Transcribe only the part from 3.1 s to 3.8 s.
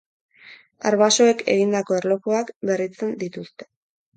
dituzte.